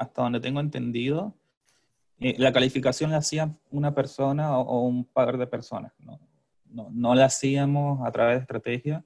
hasta 0.00 0.22
donde 0.22 0.40
tengo 0.40 0.60
entendido, 0.60 1.34
eh, 2.20 2.34
la 2.38 2.52
calificación 2.52 3.10
la 3.10 3.18
hacía 3.18 3.54
una 3.70 3.94
persona 3.94 4.58
o, 4.58 4.86
un 4.86 5.04
par 5.04 5.36
de 5.36 5.46
personas. 5.46 5.92
¿no? 5.98 6.18
No, 6.70 7.14
la 7.14 7.26
hacíamos 7.26 8.06
a 8.06 8.10
través 8.10 8.36
de 8.36 8.40
estrategia, 8.40 9.04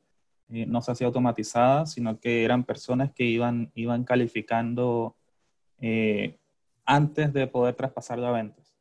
eh, 0.50 0.66
no 0.66 0.80
se 0.82 0.92
hacía 0.92 1.08
automatizada, 1.08 1.84
sino 1.86 2.20
que 2.20 2.44
eran 2.44 2.62
personas 2.62 3.10
que 3.12 3.24
iban, 3.24 3.72
iban 3.74 4.04
calificando 4.04 5.16
eh, 5.80 6.38
antes 6.84 7.32
de 7.32 7.48
poder 7.48 7.74
traspasar 7.74 8.22
a 8.22 8.30
ventas. 8.30 8.72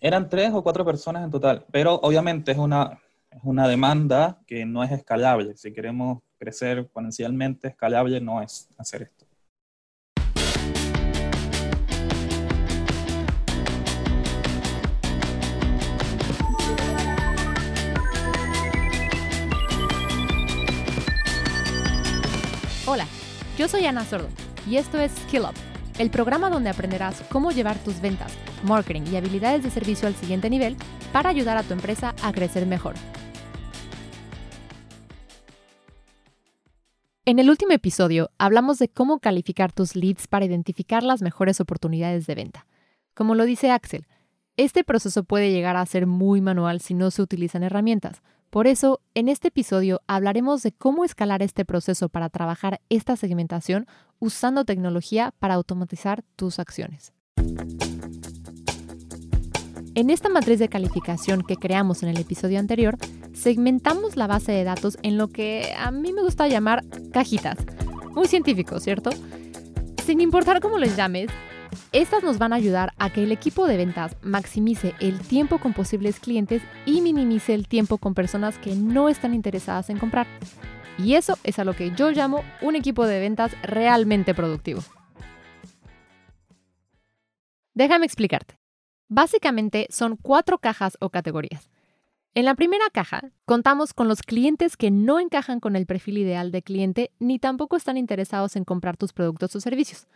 Eran 0.00 0.30
tres 0.30 0.52
o 0.54 0.62
cuatro 0.62 0.82
personas 0.82 1.24
en 1.24 1.30
total, 1.30 1.66
pero 1.70 1.96
obviamente 1.96 2.52
es 2.52 2.58
una, 2.58 2.98
es 3.30 3.40
una 3.42 3.68
demanda 3.68 4.40
que 4.46 4.64
no 4.64 4.82
es 4.82 4.92
escalable. 4.92 5.58
Si 5.58 5.74
queremos 5.74 6.20
crecer 6.38 6.78
exponencialmente, 6.78 7.68
escalable 7.68 8.18
no 8.18 8.40
es 8.40 8.70
hacer 8.78 9.02
esto. 9.02 9.19
Yo 23.60 23.68
soy 23.68 23.84
Ana 23.84 24.06
Sordo 24.06 24.30
y 24.66 24.76
esto 24.76 24.98
es 24.98 25.12
Skill 25.12 25.42
Up, 25.42 25.54
el 25.98 26.08
programa 26.08 26.48
donde 26.48 26.70
aprenderás 26.70 27.22
cómo 27.30 27.50
llevar 27.50 27.76
tus 27.76 28.00
ventas, 28.00 28.32
marketing 28.64 29.02
y 29.12 29.16
habilidades 29.16 29.62
de 29.62 29.68
servicio 29.68 30.08
al 30.08 30.14
siguiente 30.14 30.48
nivel 30.48 30.78
para 31.12 31.28
ayudar 31.28 31.58
a 31.58 31.62
tu 31.62 31.74
empresa 31.74 32.14
a 32.22 32.32
crecer 32.32 32.64
mejor. 32.64 32.94
En 37.26 37.38
el 37.38 37.50
último 37.50 37.72
episodio 37.72 38.30
hablamos 38.38 38.78
de 38.78 38.88
cómo 38.88 39.18
calificar 39.18 39.72
tus 39.72 39.94
leads 39.94 40.26
para 40.26 40.46
identificar 40.46 41.02
las 41.02 41.20
mejores 41.20 41.60
oportunidades 41.60 42.26
de 42.26 42.34
venta. 42.36 42.66
Como 43.12 43.34
lo 43.34 43.44
dice 43.44 43.70
Axel, 43.70 44.06
este 44.56 44.84
proceso 44.84 45.22
puede 45.22 45.52
llegar 45.52 45.76
a 45.76 45.84
ser 45.84 46.06
muy 46.06 46.40
manual 46.40 46.80
si 46.80 46.94
no 46.94 47.10
se 47.10 47.20
utilizan 47.20 47.62
herramientas, 47.62 48.22
por 48.50 48.66
eso, 48.66 49.00
en 49.14 49.28
este 49.28 49.48
episodio 49.48 50.00
hablaremos 50.08 50.64
de 50.64 50.72
cómo 50.72 51.04
escalar 51.04 51.40
este 51.40 51.64
proceso 51.64 52.08
para 52.08 52.28
trabajar 52.28 52.80
esta 52.88 53.14
segmentación 53.14 53.86
usando 54.18 54.64
tecnología 54.64 55.32
para 55.38 55.54
automatizar 55.54 56.24
tus 56.34 56.58
acciones. 56.58 57.12
En 59.94 60.10
esta 60.10 60.28
matriz 60.28 60.58
de 60.58 60.68
calificación 60.68 61.42
que 61.42 61.56
creamos 61.56 62.02
en 62.02 62.08
el 62.08 62.18
episodio 62.18 62.58
anterior, 62.58 62.96
segmentamos 63.34 64.16
la 64.16 64.26
base 64.26 64.50
de 64.50 64.64
datos 64.64 64.98
en 65.02 65.16
lo 65.16 65.28
que 65.28 65.72
a 65.78 65.92
mí 65.92 66.12
me 66.12 66.22
gusta 66.22 66.48
llamar 66.48 66.84
cajitas. 67.12 67.58
Muy 68.14 68.26
científico, 68.26 68.80
¿cierto? 68.80 69.10
Sin 70.04 70.20
importar 70.20 70.60
cómo 70.60 70.78
les 70.78 70.96
llames, 70.96 71.30
estas 71.92 72.22
nos 72.22 72.38
van 72.38 72.52
a 72.52 72.56
ayudar 72.56 72.92
a 72.98 73.10
que 73.10 73.22
el 73.22 73.32
equipo 73.32 73.66
de 73.66 73.76
ventas 73.76 74.16
maximice 74.22 74.94
el 75.00 75.20
tiempo 75.20 75.58
con 75.58 75.72
posibles 75.72 76.20
clientes 76.20 76.62
y 76.86 77.00
minimice 77.00 77.54
el 77.54 77.68
tiempo 77.68 77.98
con 77.98 78.14
personas 78.14 78.58
que 78.58 78.74
no 78.74 79.08
están 79.08 79.34
interesadas 79.34 79.90
en 79.90 79.98
comprar. 79.98 80.26
Y 80.98 81.14
eso 81.14 81.38
es 81.44 81.58
a 81.58 81.64
lo 81.64 81.74
que 81.74 81.92
yo 81.92 82.10
llamo 82.10 82.44
un 82.60 82.76
equipo 82.76 83.06
de 83.06 83.20
ventas 83.20 83.52
realmente 83.62 84.34
productivo. 84.34 84.82
Déjame 87.74 88.06
explicarte. 88.06 88.58
Básicamente 89.08 89.86
son 89.90 90.16
cuatro 90.16 90.58
cajas 90.58 90.96
o 91.00 91.10
categorías. 91.10 91.70
En 92.34 92.44
la 92.44 92.54
primera 92.54 92.84
caja 92.92 93.32
contamos 93.44 93.92
con 93.92 94.06
los 94.06 94.22
clientes 94.22 94.76
que 94.76 94.92
no 94.92 95.18
encajan 95.18 95.58
con 95.58 95.74
el 95.74 95.86
perfil 95.86 96.18
ideal 96.18 96.52
de 96.52 96.62
cliente 96.62 97.10
ni 97.18 97.40
tampoco 97.40 97.76
están 97.76 97.96
interesados 97.96 98.54
en 98.54 98.64
comprar 98.64 98.96
tus 98.96 99.12
productos 99.12 99.56
o 99.56 99.60
servicios. 99.60 100.06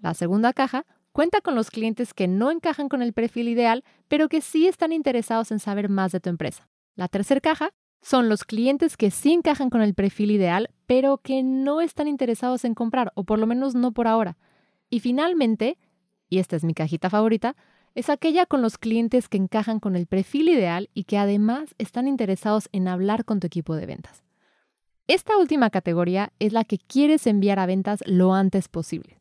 La 0.00 0.14
segunda 0.14 0.52
caja 0.52 0.86
cuenta 1.12 1.40
con 1.40 1.54
los 1.54 1.70
clientes 1.70 2.14
que 2.14 2.28
no 2.28 2.50
encajan 2.50 2.88
con 2.88 3.02
el 3.02 3.12
perfil 3.12 3.48
ideal, 3.48 3.84
pero 4.08 4.28
que 4.28 4.40
sí 4.40 4.66
están 4.66 4.92
interesados 4.92 5.50
en 5.50 5.58
saber 5.58 5.88
más 5.88 6.12
de 6.12 6.20
tu 6.20 6.30
empresa. 6.30 6.68
La 6.94 7.08
tercera 7.08 7.40
caja 7.40 7.70
son 8.00 8.28
los 8.28 8.44
clientes 8.44 8.96
que 8.96 9.10
sí 9.10 9.32
encajan 9.32 9.68
con 9.68 9.82
el 9.82 9.94
perfil 9.94 10.30
ideal, 10.30 10.70
pero 10.86 11.18
que 11.18 11.42
no 11.42 11.80
están 11.80 12.08
interesados 12.08 12.64
en 12.64 12.74
comprar, 12.74 13.12
o 13.14 13.24
por 13.24 13.38
lo 13.38 13.46
menos 13.46 13.74
no 13.74 13.92
por 13.92 14.06
ahora. 14.06 14.38
Y 14.88 15.00
finalmente, 15.00 15.76
y 16.28 16.38
esta 16.38 16.56
es 16.56 16.64
mi 16.64 16.72
cajita 16.72 17.10
favorita, 17.10 17.56
es 17.94 18.08
aquella 18.08 18.46
con 18.46 18.62
los 18.62 18.78
clientes 18.78 19.28
que 19.28 19.36
encajan 19.36 19.80
con 19.80 19.96
el 19.96 20.06
perfil 20.06 20.48
ideal 20.48 20.88
y 20.94 21.04
que 21.04 21.18
además 21.18 21.74
están 21.78 22.08
interesados 22.08 22.68
en 22.72 22.88
hablar 22.88 23.24
con 23.24 23.40
tu 23.40 23.46
equipo 23.48 23.74
de 23.74 23.86
ventas. 23.86 24.22
Esta 25.08 25.36
última 25.36 25.70
categoría 25.70 26.32
es 26.38 26.52
la 26.52 26.64
que 26.64 26.78
quieres 26.78 27.26
enviar 27.26 27.58
a 27.58 27.66
ventas 27.66 28.00
lo 28.06 28.32
antes 28.32 28.68
posible. 28.68 29.19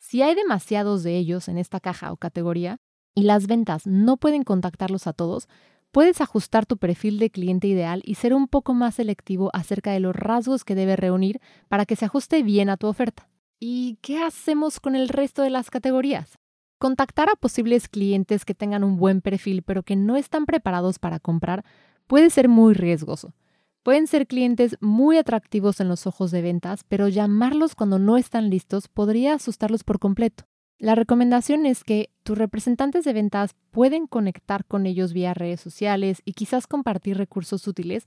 Si 0.00 0.22
hay 0.22 0.34
demasiados 0.34 1.02
de 1.02 1.18
ellos 1.18 1.46
en 1.48 1.58
esta 1.58 1.78
caja 1.78 2.10
o 2.10 2.16
categoría 2.16 2.78
y 3.14 3.22
las 3.22 3.46
ventas 3.46 3.86
no 3.86 4.16
pueden 4.16 4.44
contactarlos 4.44 5.06
a 5.06 5.12
todos, 5.12 5.46
puedes 5.92 6.22
ajustar 6.22 6.64
tu 6.64 6.78
perfil 6.78 7.18
de 7.18 7.30
cliente 7.30 7.68
ideal 7.68 8.00
y 8.04 8.14
ser 8.14 8.32
un 8.32 8.48
poco 8.48 8.72
más 8.72 8.94
selectivo 8.94 9.50
acerca 9.52 9.92
de 9.92 10.00
los 10.00 10.16
rasgos 10.16 10.64
que 10.64 10.74
debe 10.74 10.96
reunir 10.96 11.38
para 11.68 11.84
que 11.84 11.96
se 11.96 12.06
ajuste 12.06 12.42
bien 12.42 12.70
a 12.70 12.78
tu 12.78 12.86
oferta. 12.86 13.28
¿Y 13.58 13.98
qué 14.00 14.22
hacemos 14.22 14.80
con 14.80 14.96
el 14.96 15.10
resto 15.10 15.42
de 15.42 15.50
las 15.50 15.68
categorías? 15.68 16.38
Contactar 16.78 17.28
a 17.28 17.36
posibles 17.36 17.86
clientes 17.86 18.46
que 18.46 18.54
tengan 18.54 18.84
un 18.84 18.96
buen 18.96 19.20
perfil 19.20 19.62
pero 19.62 19.82
que 19.82 19.96
no 19.96 20.16
están 20.16 20.46
preparados 20.46 20.98
para 20.98 21.20
comprar 21.20 21.62
puede 22.06 22.30
ser 22.30 22.48
muy 22.48 22.72
riesgoso. 22.72 23.34
Pueden 23.82 24.06
ser 24.06 24.26
clientes 24.26 24.76
muy 24.80 25.16
atractivos 25.16 25.80
en 25.80 25.88
los 25.88 26.06
ojos 26.06 26.30
de 26.30 26.42
ventas, 26.42 26.84
pero 26.86 27.08
llamarlos 27.08 27.74
cuando 27.74 27.98
no 27.98 28.18
están 28.18 28.50
listos 28.50 28.88
podría 28.88 29.34
asustarlos 29.34 29.84
por 29.84 29.98
completo. 29.98 30.44
La 30.78 30.94
recomendación 30.94 31.64
es 31.64 31.82
que 31.82 32.10
tus 32.22 32.36
representantes 32.36 33.04
de 33.04 33.14
ventas 33.14 33.54
pueden 33.70 34.06
conectar 34.06 34.66
con 34.66 34.84
ellos 34.84 35.14
vía 35.14 35.32
redes 35.32 35.60
sociales 35.60 36.20
y 36.26 36.34
quizás 36.34 36.66
compartir 36.66 37.16
recursos 37.16 37.66
útiles, 37.66 38.06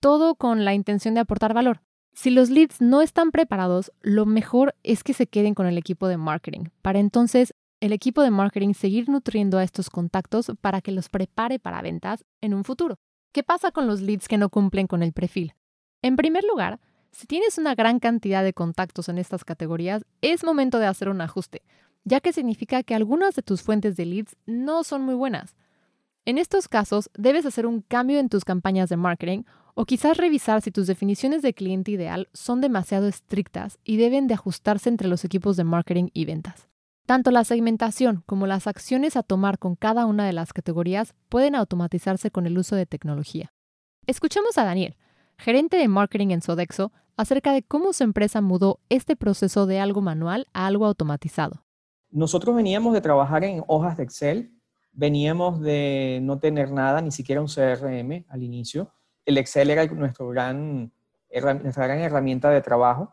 todo 0.00 0.34
con 0.34 0.64
la 0.64 0.72
intención 0.72 1.12
de 1.12 1.20
aportar 1.20 1.52
valor. 1.52 1.82
Si 2.14 2.30
los 2.30 2.48
leads 2.48 2.80
no 2.80 3.02
están 3.02 3.32
preparados, 3.32 3.92
lo 4.00 4.24
mejor 4.24 4.74
es 4.82 5.04
que 5.04 5.14
se 5.14 5.26
queden 5.26 5.54
con 5.54 5.66
el 5.66 5.76
equipo 5.76 6.08
de 6.08 6.16
marketing, 6.16 6.66
para 6.80 7.00
entonces 7.00 7.54
el 7.80 7.92
equipo 7.92 8.22
de 8.22 8.30
marketing 8.30 8.72
seguir 8.72 9.10
nutriendo 9.10 9.58
a 9.58 9.64
estos 9.64 9.90
contactos 9.90 10.52
para 10.60 10.80
que 10.80 10.92
los 10.92 11.08
prepare 11.10 11.58
para 11.58 11.82
ventas 11.82 12.24
en 12.40 12.54
un 12.54 12.64
futuro. 12.64 12.98
¿Qué 13.32 13.42
pasa 13.42 13.72
con 13.72 13.86
los 13.86 14.02
leads 14.02 14.28
que 14.28 14.36
no 14.36 14.50
cumplen 14.50 14.86
con 14.86 15.02
el 15.02 15.14
perfil? 15.14 15.54
En 16.02 16.16
primer 16.16 16.44
lugar, 16.44 16.80
si 17.12 17.26
tienes 17.26 17.56
una 17.56 17.74
gran 17.74 17.98
cantidad 17.98 18.44
de 18.44 18.52
contactos 18.52 19.08
en 19.08 19.16
estas 19.16 19.42
categorías, 19.42 20.04
es 20.20 20.44
momento 20.44 20.78
de 20.78 20.84
hacer 20.84 21.08
un 21.08 21.22
ajuste, 21.22 21.62
ya 22.04 22.20
que 22.20 22.34
significa 22.34 22.82
que 22.82 22.94
algunas 22.94 23.34
de 23.34 23.40
tus 23.40 23.62
fuentes 23.62 23.96
de 23.96 24.04
leads 24.04 24.36
no 24.44 24.84
son 24.84 25.00
muy 25.00 25.14
buenas. 25.14 25.56
En 26.26 26.36
estos 26.36 26.68
casos, 26.68 27.10
debes 27.14 27.46
hacer 27.46 27.64
un 27.64 27.80
cambio 27.80 28.18
en 28.18 28.28
tus 28.28 28.44
campañas 28.44 28.90
de 28.90 28.98
marketing 28.98 29.44
o 29.72 29.86
quizás 29.86 30.18
revisar 30.18 30.60
si 30.60 30.70
tus 30.70 30.86
definiciones 30.86 31.40
de 31.40 31.54
cliente 31.54 31.90
ideal 31.90 32.28
son 32.34 32.60
demasiado 32.60 33.08
estrictas 33.08 33.78
y 33.82 33.96
deben 33.96 34.26
de 34.26 34.34
ajustarse 34.34 34.90
entre 34.90 35.08
los 35.08 35.24
equipos 35.24 35.56
de 35.56 35.64
marketing 35.64 36.08
y 36.12 36.26
ventas. 36.26 36.68
Tanto 37.06 37.32
la 37.32 37.42
segmentación 37.42 38.22
como 38.26 38.46
las 38.46 38.66
acciones 38.66 39.16
a 39.16 39.24
tomar 39.24 39.58
con 39.58 39.74
cada 39.74 40.06
una 40.06 40.24
de 40.24 40.32
las 40.32 40.52
categorías 40.52 41.14
pueden 41.28 41.56
automatizarse 41.56 42.30
con 42.30 42.46
el 42.46 42.56
uso 42.56 42.76
de 42.76 42.86
tecnología. 42.86 43.52
Escuchemos 44.06 44.56
a 44.56 44.64
Daniel, 44.64 44.96
gerente 45.36 45.76
de 45.76 45.88
marketing 45.88 46.28
en 46.28 46.42
Sodexo, 46.42 46.92
acerca 47.16 47.52
de 47.52 47.62
cómo 47.62 47.92
su 47.92 48.04
empresa 48.04 48.40
mudó 48.40 48.80
este 48.88 49.16
proceso 49.16 49.66
de 49.66 49.80
algo 49.80 50.00
manual 50.00 50.46
a 50.52 50.66
algo 50.66 50.86
automatizado. 50.86 51.64
Nosotros 52.10 52.54
veníamos 52.54 52.94
de 52.94 53.00
trabajar 53.00 53.42
en 53.44 53.64
hojas 53.66 53.96
de 53.96 54.04
Excel, 54.04 54.52
veníamos 54.92 55.60
de 55.60 56.20
no 56.22 56.38
tener 56.38 56.70
nada, 56.70 57.00
ni 57.00 57.10
siquiera 57.10 57.40
un 57.40 57.48
CRM 57.48 58.26
al 58.28 58.42
inicio. 58.42 58.92
El 59.24 59.38
Excel 59.38 59.70
era 59.70 59.86
nuestra 59.86 60.24
gran 60.26 60.92
herramienta 61.28 62.50
de 62.50 62.60
trabajo 62.60 63.12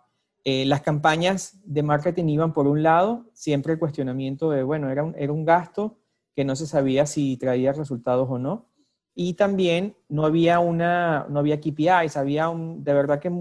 eh, 0.51 0.65
las 0.65 0.81
campañas 0.81 1.59
de 1.63 1.83
marketing 1.83 2.25
iban 2.25 2.53
por 2.53 2.65
un 2.65 2.81
lado, 2.81 3.25
siempre 3.33 3.73
el 3.73 3.79
cuestionamiento 3.79 4.49
de, 4.49 4.63
bueno, 4.63 4.89
era 4.89 5.03
un, 5.03 5.13
era 5.15 5.31
un 5.31 5.45
gasto 5.45 5.99
que 6.35 6.43
no 6.43 6.55
se 6.55 6.65
sabía 6.65 7.05
si 7.05 7.37
traía 7.37 7.71
resultados 7.71 8.27
o 8.31 8.39
no. 8.39 8.65
Y 9.13 9.35
también 9.35 9.95
no 10.07 10.25
había 10.25 10.59
una, 10.59 11.27
no 11.29 11.37
había 11.37 11.59
KPIs, 11.59 12.17
había 12.17 12.49
un, 12.49 12.83
de 12.83 12.93
verdad 12.93 13.19
que 13.19 13.31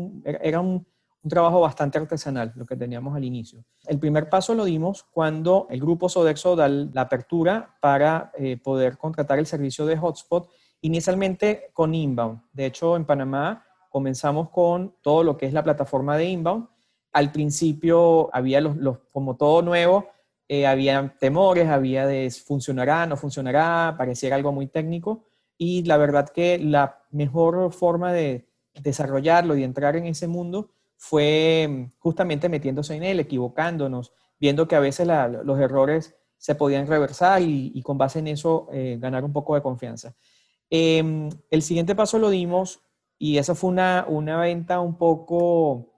era 0.43 0.61
un, 0.61 0.87
trabajo 1.27 1.61
bastante 1.61 1.99
artesanal 1.99 2.53
lo 2.56 2.65
que 2.65 2.77
teníamos 2.77 3.15
al 3.15 3.25
inicio. 3.25 3.62
El 3.87 3.99
primer 3.99 4.31
paso 4.31 4.55
lo 4.55 4.65
dimos 4.65 5.03
cuando 5.03 5.67
el 5.69 5.79
grupo 5.81 6.09
Sodexo 6.09 6.56
da 6.56 6.69
la 6.69 7.03
apertura 7.03 7.77
para 7.81 8.33
eh, 8.38 8.56
poder 8.56 8.97
contratar 8.97 9.38
el 9.38 9.47
servicio 9.47 9.85
de 9.85 9.99
hotspot, 9.99 10.49
inicialmente 10.81 11.71
con 11.75 11.94
Inbound. 11.94 12.41
De 12.53 12.67
hecho, 12.67 12.97
en 12.97 13.05
Panamá 13.05 13.65
comenzamos 13.91 14.49
con 14.49 14.94
todo 15.03 15.23
lo 15.23 15.37
que 15.37 15.47
es 15.47 15.53
la 15.53 15.65
plataforma 15.65 16.17
de 16.17 16.27
Inbound 16.27 16.69
al 17.13 17.33
principio 17.33 18.35
había 18.35 18.61
los, 18.61 18.99
como 19.13 19.37
todo 19.37 19.63
nuevo, 19.63 20.09
eh, 20.49 20.67
había 20.67 21.15
temores, 21.19 21.69
había 21.69 22.07
de 22.07 22.31
funcionará, 22.31 23.07
no 23.07 23.17
funcionará, 23.17 23.95
pareciera 23.99 24.37
algo 24.37 24.53
muy 24.53 24.67
técnico. 24.67 25.27
Y 25.59 25.85
la 25.85 25.97
verdad 25.97 26.29
que 26.29 26.59
la 26.59 27.03
mejor 27.11 27.73
forma 27.73 28.13
de 28.13 28.49
desarrollarlo 28.75 29.57
y 29.57 29.65
entrar 29.65 29.97
en 29.97 30.07
ese 30.07 30.29
mundo 30.29 30.71
fue 30.97 31.67
mm, 31.69 31.99
justamente 31.99 32.49
metiéndose 32.49 32.95
en 32.95 33.03
él, 33.03 33.21
equivocándonos, 33.21 34.13
viendo 34.39 34.69
que 34.69 34.77
a 34.77 34.81
veces 34.81 35.07
los 35.07 35.59
errores 35.59 36.17
se 36.39 36.55
podían 36.55 36.87
reversar 36.87 37.43
y, 37.43 37.83
con 37.83 37.99
base 37.99 38.21
en 38.21 38.29
eso 38.29 38.69
eh, 38.73 38.97
ganar 39.01 39.25
un 39.25 39.33
poco 39.33 39.55
de 39.55 39.63
confianza. 39.63 40.15
Em, 40.71 41.29
el 41.51 41.63
siguiente 41.63 41.95
paso 41.95 42.19
lo 42.19 42.31
dimos 42.31 42.81
y 43.19 43.39
esa 43.39 43.55
fue 43.55 43.71
una, 43.71 44.07
una 44.09 44.39
venta 44.39 44.81
un 44.81 44.97
poco 44.97 45.98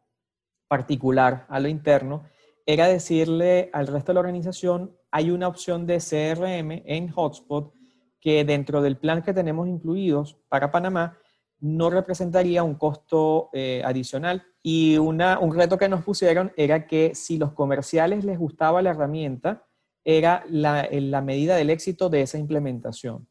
particular 0.70 1.46
a 1.48 1.58
lo 1.58 1.66
interno, 1.66 2.22
era 2.64 2.86
decirle 2.86 3.70
al 3.72 3.88
resto 3.88 4.12
de 4.12 4.14
la 4.14 4.20
organización, 4.20 4.96
hay 5.10 5.32
una 5.32 5.48
opción 5.48 5.84
de 5.84 5.98
CRM 5.98 6.82
en 6.86 7.08
Hotspot 7.10 7.74
que 8.20 8.44
dentro 8.44 8.80
del 8.80 8.96
plan 8.96 9.22
que 9.22 9.34
tenemos 9.34 9.66
incluidos 9.66 10.38
para 10.48 10.70
Panamá 10.70 11.18
no 11.58 11.90
representaría 11.90 12.62
un 12.62 12.76
costo 12.76 13.50
eh, 13.52 13.82
adicional. 13.84 14.44
Y 14.62 14.96
una, 14.98 15.40
un 15.40 15.56
reto 15.56 15.76
que 15.76 15.88
nos 15.88 16.04
pusieron 16.04 16.52
era 16.56 16.86
que 16.86 17.16
si 17.16 17.36
los 17.36 17.52
comerciales 17.52 18.24
les 18.24 18.38
gustaba 18.38 18.80
la 18.80 18.90
herramienta, 18.90 19.66
era 20.04 20.44
la, 20.48 20.88
la 20.92 21.20
medida 21.20 21.56
del 21.56 21.70
éxito 21.70 22.08
de 22.08 22.22
esa 22.22 22.38
implementación. 22.38 23.26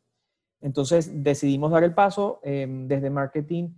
Entonces 0.60 1.24
decidimos 1.24 1.72
dar 1.72 1.86
el 1.86 1.94
paso 1.94 2.42
em, 2.44 2.86
desde 2.88 3.10
marketing. 3.10 3.70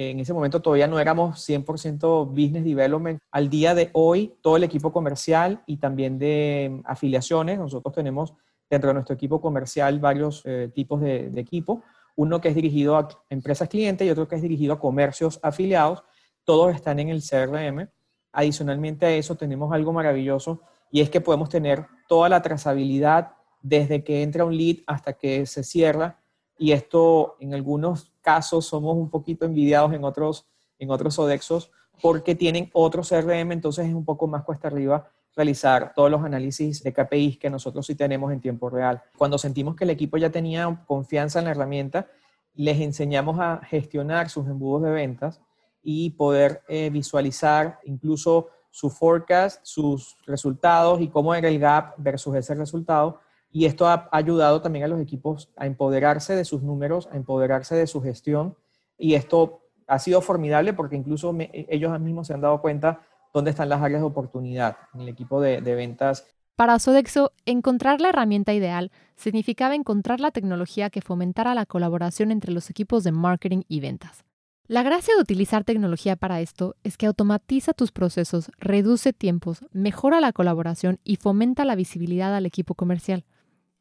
En 0.00 0.20
ese 0.20 0.32
momento 0.32 0.62
todavía 0.62 0.86
no 0.86 1.00
éramos 1.00 1.40
100% 1.48 2.28
business 2.28 2.64
development. 2.64 3.18
Al 3.32 3.50
día 3.50 3.74
de 3.74 3.90
hoy, 3.94 4.32
todo 4.42 4.56
el 4.56 4.62
equipo 4.62 4.92
comercial 4.92 5.64
y 5.66 5.78
también 5.78 6.20
de 6.20 6.66
em, 6.66 6.82
afiliaciones, 6.84 7.58
nosotros 7.58 7.92
tenemos 7.92 8.32
dentro 8.70 8.90
de 8.90 8.94
nuestro 8.94 9.16
equipo 9.16 9.40
comercial 9.40 9.98
varios 9.98 10.42
eh, 10.44 10.70
tipos 10.72 11.00
de, 11.00 11.30
de 11.30 11.40
equipo 11.40 11.82
uno 12.14 12.40
que 12.40 12.48
es 12.48 12.54
dirigido 12.54 12.96
a 12.96 13.08
empresas 13.30 13.68
clientes 13.68 14.06
y 14.06 14.10
otro 14.10 14.26
que 14.26 14.34
es 14.34 14.42
dirigido 14.42 14.74
a 14.74 14.80
comercios 14.80 15.38
afiliados. 15.40 16.02
Todos 16.44 16.74
están 16.74 16.98
en 16.98 17.10
el 17.10 17.22
CRM. 17.22 17.88
Adicionalmente 18.32 19.06
a 19.06 19.10
eso 19.10 19.36
tenemos 19.36 19.72
algo 19.72 19.92
maravilloso 19.92 20.60
y 20.90 21.00
es 21.00 21.10
que 21.10 21.20
podemos 21.20 21.48
tener 21.48 21.86
toda 22.08 22.28
la 22.28 22.42
trazabilidad 22.42 23.32
desde 23.62 24.02
que 24.02 24.22
entra 24.22 24.44
un 24.44 24.56
lead 24.56 24.78
hasta 24.86 25.12
que 25.12 25.46
se 25.46 25.62
cierra 25.62 26.18
y 26.58 26.72
esto 26.72 27.36
en 27.40 27.54
algunos 27.54 28.12
casos 28.20 28.66
somos 28.66 28.96
un 28.96 29.08
poquito 29.08 29.46
envidiados 29.46 29.92
en 29.92 30.04
otros, 30.04 30.46
en 30.78 30.90
otros 30.90 31.14
Sodexos 31.14 31.70
porque 32.02 32.34
tienen 32.34 32.70
otro 32.72 33.02
CRM, 33.02 33.52
entonces 33.52 33.86
es 33.86 33.94
un 33.94 34.04
poco 34.04 34.26
más 34.26 34.44
cuesta 34.44 34.68
arriba 34.68 35.10
realizar 35.34 35.92
todos 35.94 36.10
los 36.10 36.24
análisis 36.24 36.82
de 36.82 36.92
KPIs 36.92 37.38
que 37.38 37.48
nosotros 37.48 37.86
sí 37.86 37.94
tenemos 37.94 38.32
en 38.32 38.40
tiempo 38.40 38.68
real. 38.68 39.00
Cuando 39.16 39.38
sentimos 39.38 39.76
que 39.76 39.84
el 39.84 39.90
equipo 39.90 40.16
ya 40.16 40.30
tenía 40.30 40.84
confianza 40.86 41.38
en 41.38 41.44
la 41.44 41.52
herramienta, 41.52 42.08
les 42.54 42.80
enseñamos 42.80 43.38
a 43.38 43.60
gestionar 43.64 44.30
sus 44.30 44.48
embudos 44.48 44.82
de 44.82 44.90
ventas 44.90 45.40
y 45.80 46.10
poder 46.10 46.62
eh, 46.66 46.90
visualizar 46.90 47.78
incluso 47.84 48.48
su 48.70 48.90
forecast, 48.90 49.60
sus 49.64 50.18
resultados 50.26 51.00
y 51.00 51.08
cómo 51.08 51.34
era 51.34 51.48
el 51.48 51.60
gap 51.60 51.94
versus 51.98 52.34
ese 52.34 52.54
resultado. 52.56 53.20
Y 53.50 53.64
esto 53.64 53.86
ha 53.86 54.08
ayudado 54.12 54.60
también 54.60 54.84
a 54.84 54.88
los 54.88 55.00
equipos 55.00 55.50
a 55.56 55.66
empoderarse 55.66 56.36
de 56.36 56.44
sus 56.44 56.62
números, 56.62 57.08
a 57.12 57.16
empoderarse 57.16 57.74
de 57.74 57.86
su 57.86 58.02
gestión. 58.02 58.56
Y 58.98 59.14
esto 59.14 59.62
ha 59.86 59.98
sido 59.98 60.20
formidable 60.20 60.74
porque 60.74 60.96
incluso 60.96 61.34
ellos 61.52 62.00
mismos 62.00 62.26
se 62.26 62.34
han 62.34 62.42
dado 62.42 62.60
cuenta 62.60 63.00
dónde 63.32 63.50
están 63.50 63.68
las 63.68 63.82
áreas 63.82 64.00
de 64.00 64.06
oportunidad 64.06 64.76
en 64.94 65.00
el 65.00 65.08
equipo 65.08 65.40
de, 65.40 65.60
ventas. 65.60 66.26
Para 66.56 66.78
Sodexo, 66.78 67.32
encontrar 67.46 68.00
la 68.00 68.10
herramienta 68.10 68.52
ideal 68.52 68.90
significaba 69.16 69.74
encontrar 69.74 70.20
la 70.20 70.30
tecnología 70.30 70.90
que 70.90 71.00
fomentara 71.00 71.54
la 71.54 71.66
colaboración 71.66 72.30
entre 72.30 72.52
los 72.52 72.68
equipos 72.68 73.04
de 73.04 73.12
marketing 73.12 73.62
y 73.68 73.80
ventas. 73.80 74.24
La 74.66 74.82
gracia 74.82 75.14
de 75.14 75.22
utilizar 75.22 75.64
tecnología 75.64 76.16
para 76.16 76.40
esto 76.42 76.76
es 76.84 76.98
que 76.98 77.06
automatiza 77.06 77.72
tus 77.72 77.90
procesos, 77.90 78.50
reduce 78.58 79.14
tiempos, 79.14 79.64
mejora 79.72 80.20
la 80.20 80.32
colaboración 80.32 80.98
y 81.04 81.16
fomenta 81.16 81.64
la 81.64 81.74
visibilidad 81.74 82.34
al 82.34 82.44
equipo 82.44 82.74
comercial. 82.74 83.24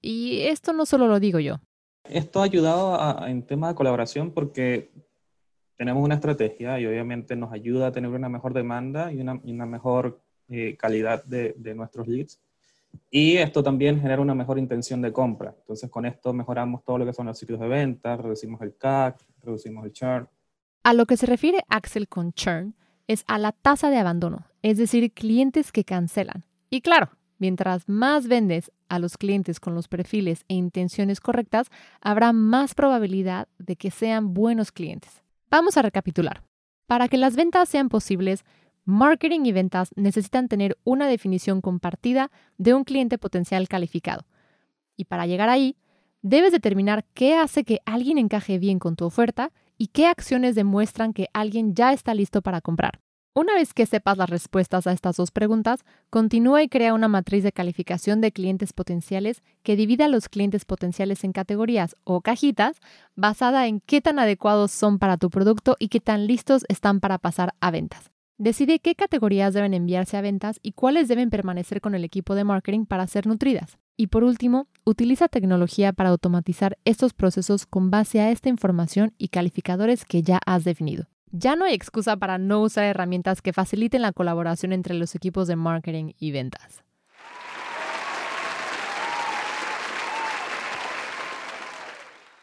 Y 0.01 0.41
esto 0.41 0.73
no 0.73 0.85
solo 0.85 1.07
lo 1.07 1.19
digo 1.19 1.39
yo. 1.39 1.59
Esto 2.03 2.41
ha 2.41 2.45
ayudado 2.45 3.27
en 3.27 3.43
tema 3.43 3.69
de 3.69 3.75
colaboración 3.75 4.31
porque 4.31 4.91
tenemos 5.77 6.03
una 6.03 6.15
estrategia 6.15 6.79
y 6.79 6.85
obviamente 6.85 7.35
nos 7.35 7.51
ayuda 7.53 7.87
a 7.87 7.91
tener 7.91 8.09
una 8.09 8.29
mejor 8.29 8.53
demanda 8.53 9.11
y 9.11 9.19
una, 9.19 9.65
mejor 9.65 10.21
eh, 10.49 10.75
calidad 10.77 11.23
de, 11.25 11.53
nuestros 11.75 12.07
leads. 12.07 12.39
Y 13.11 13.37
esto 13.37 13.61
también 13.61 14.01
genera 14.01 14.21
una 14.21 14.33
mejor 14.33 14.57
intención 14.57 15.01
de 15.01 15.13
compra. 15.13 15.53
Entonces, 15.59 15.89
con 15.89 16.05
esto 16.05 16.33
mejoramos 16.33 16.83
todo 16.83 16.97
lo 16.97 17.05
que 17.05 17.13
son 17.13 17.27
los 17.27 17.37
sitios 17.37 17.59
de 17.59 17.67
venta, 17.67 18.17
reducimos 18.17 18.61
el 18.61 18.75
CAC, 18.75 19.21
reducimos 19.43 19.85
el 19.85 19.91
churn. 19.91 20.27
A 20.83 20.93
lo 20.93 21.05
que 21.05 21.17
se 21.17 21.25
refiere 21.25 21.63
Axel 21.69 22.07
con 22.07 22.33
churn 22.33 22.73
es 23.07 23.23
a 23.27 23.37
la 23.37 23.51
tasa 23.51 23.89
de 23.89 23.97
abandono, 23.97 24.47
es 24.61 24.77
decir, 24.77 25.13
clientes 25.13 25.71
que 25.71 25.83
cancelan. 25.83 26.45
Y 26.69 26.81
claro, 26.81 27.09
mientras 27.39 27.87
más 27.87 28.27
vendes 28.27 28.71
a 28.89 28.99
los 28.99 29.17
clientes 29.17 29.59
con 29.59 29.75
los 29.75 29.87
perfiles 29.87 30.43
e 30.47 30.55
intenciones 30.55 31.19
correctas, 31.19 31.67
habrá 32.01 32.33
más 32.33 32.73
probabilidad 32.73 33.47
de 33.57 33.75
que 33.75 33.91
sean 33.91 34.33
buenos 34.33 34.71
clientes. 34.71 35.23
Vamos 35.49 35.77
a 35.77 35.81
recapitular. 35.81 36.43
Para 36.87 37.07
que 37.07 37.17
las 37.17 37.35
ventas 37.35 37.69
sean 37.69 37.89
posibles, 37.89 38.45
marketing 38.85 39.41
y 39.45 39.51
ventas 39.51 39.91
necesitan 39.95 40.47
tener 40.47 40.77
una 40.83 41.07
definición 41.07 41.61
compartida 41.61 42.31
de 42.57 42.73
un 42.73 42.83
cliente 42.83 43.17
potencial 43.17 43.67
calificado. 43.67 44.25
Y 44.95 45.05
para 45.05 45.27
llegar 45.27 45.49
ahí, 45.49 45.75
debes 46.21 46.51
determinar 46.51 47.05
qué 47.13 47.35
hace 47.35 47.63
que 47.63 47.81
alguien 47.85 48.17
encaje 48.17 48.57
bien 48.57 48.79
con 48.79 48.95
tu 48.95 49.05
oferta 49.05 49.51
y 49.77 49.87
qué 49.87 50.07
acciones 50.07 50.55
demuestran 50.55 51.13
que 51.13 51.27
alguien 51.33 51.75
ya 51.75 51.93
está 51.93 52.13
listo 52.13 52.41
para 52.41 52.61
comprar. 52.61 52.99
Una 53.37 53.53
vez 53.53 53.75
que 53.75 53.85
sepas 53.85 54.17
las 54.17 54.31
respuestas 54.31 54.87
a 54.87 54.93
estas 54.93 55.17
dos 55.17 55.29
preguntas, 55.29 55.85
continúa 56.09 56.63
y 56.63 56.69
crea 56.69 56.95
una 56.95 57.07
matriz 57.07 57.43
de 57.43 57.51
calificación 57.51 58.19
de 58.19 58.31
clientes 58.31 58.73
potenciales 58.73 59.43
que 59.61 59.75
divida 59.75 60.05
a 60.05 60.07
los 60.07 60.27
clientes 60.27 60.65
potenciales 60.65 61.23
en 61.23 61.33
categorías 61.33 61.95
o 62.03 62.21
cajitas 62.21 62.77
basada 63.15 63.67
en 63.67 63.79
qué 63.79 64.01
tan 64.01 64.17
adecuados 64.17 64.71
son 64.71 64.97
para 64.97 65.17
tu 65.17 65.29
producto 65.29 65.75
y 65.77 65.89
qué 65.89 65.99
tan 65.99 66.25
listos 66.25 66.65
están 66.67 66.99
para 66.99 67.19
pasar 67.19 67.53
a 67.59 67.69
ventas. 67.69 68.09
Decide 68.39 68.79
qué 68.79 68.95
categorías 68.95 69.53
deben 69.53 69.75
enviarse 69.75 70.17
a 70.17 70.21
ventas 70.21 70.59
y 70.63 70.71
cuáles 70.71 71.07
deben 71.07 71.29
permanecer 71.29 71.79
con 71.79 71.93
el 71.93 72.03
equipo 72.03 72.33
de 72.33 72.43
marketing 72.43 72.85
para 72.85 73.05
ser 73.05 73.27
nutridas. 73.27 73.77
Y 73.95 74.07
por 74.07 74.23
último, 74.23 74.65
utiliza 74.83 75.27
tecnología 75.27 75.93
para 75.93 76.09
automatizar 76.09 76.79
estos 76.85 77.13
procesos 77.13 77.67
con 77.67 77.91
base 77.91 78.19
a 78.19 78.31
esta 78.31 78.49
información 78.49 79.13
y 79.19 79.27
calificadores 79.27 80.05
que 80.05 80.23
ya 80.23 80.39
has 80.43 80.63
definido. 80.63 81.05
Ya 81.31 81.57
no 81.57 81.65
hay 81.65 81.73
excusa 81.73 82.15
para 82.15 82.37
no 82.37 82.61
usar 82.61 82.85
herramientas 82.85 83.41
que 83.41 83.51
faciliten 83.51 84.01
la 84.01 84.13
colaboración 84.13 84.71
entre 84.71 84.93
los 84.93 85.13
equipos 85.13 85.47
de 85.47 85.57
marketing 85.57 86.13
y 86.19 86.31
ventas. 86.31 86.83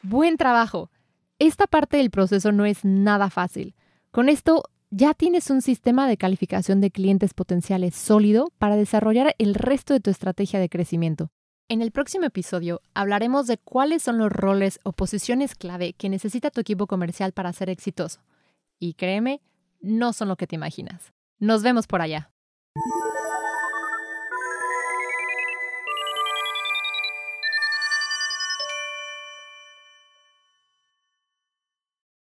Buen 0.02 0.36
trabajo. 0.36 0.90
Esta 1.38 1.66
parte 1.66 1.96
del 1.96 2.10
proceso 2.10 2.52
no 2.52 2.66
es 2.66 2.84
nada 2.84 3.30
fácil. 3.30 3.74
Con 4.10 4.28
esto 4.28 4.64
ya 4.90 5.14
tienes 5.14 5.48
un 5.48 5.62
sistema 5.62 6.06
de 6.06 6.18
calificación 6.18 6.82
de 6.82 6.90
clientes 6.90 7.32
potenciales 7.32 7.94
sólido 7.94 8.52
para 8.58 8.76
desarrollar 8.76 9.34
el 9.38 9.54
resto 9.54 9.94
de 9.94 10.00
tu 10.00 10.10
estrategia 10.10 10.60
de 10.60 10.68
crecimiento. 10.68 11.30
En 11.68 11.80
el 11.80 11.90
próximo 11.90 12.26
episodio 12.26 12.82
hablaremos 12.92 13.46
de 13.46 13.56
cuáles 13.56 14.02
son 14.02 14.18
los 14.18 14.30
roles 14.30 14.78
o 14.84 14.92
posiciones 14.92 15.54
clave 15.54 15.94
que 15.94 16.10
necesita 16.10 16.50
tu 16.50 16.60
equipo 16.60 16.86
comercial 16.86 17.32
para 17.32 17.54
ser 17.54 17.70
exitoso 17.70 18.20
y 18.84 18.92
créeme, 18.92 19.40
no 19.80 20.12
son 20.12 20.28
lo 20.28 20.36
que 20.36 20.46
te 20.46 20.56
imaginas. 20.56 21.14
Nos 21.38 21.62
vemos 21.62 21.86
por 21.86 22.02
allá. 22.02 22.30